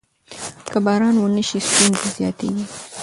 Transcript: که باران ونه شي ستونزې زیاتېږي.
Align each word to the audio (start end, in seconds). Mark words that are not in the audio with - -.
که 0.71 0.77
باران 0.85 1.15
ونه 1.17 1.41
شي 1.47 1.59
ستونزې 1.67 2.07
زیاتېږي. 2.17 2.65